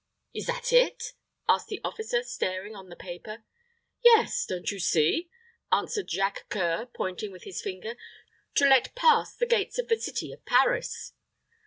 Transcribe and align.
"Is 0.33 0.47
that 0.47 0.73
it?" 0.73 1.13
asked 1.47 1.67
the 1.67 1.79
officer, 1.83 2.23
staring 2.23 2.75
on 2.75 2.89
the 2.89 2.95
paper. 2.95 3.43
"Yes, 4.03 4.47
don't 4.47 4.71
you 4.71 4.79
see?" 4.79 5.29
answered 5.71 6.09
Jacques 6.09 6.49
C[oe]ur, 6.49 6.87
pointing 6.87 7.31
with 7.31 7.43
his 7.43 7.61
finger. 7.61 7.95
"To 8.55 8.65
let 8.67 8.95
pass 8.95 9.35
the 9.35 9.45
gates 9.45 9.77
of 9.77 9.89
the 9.89 9.99
city 10.01 10.33
of 10.33 10.43
Paris." 10.43 11.13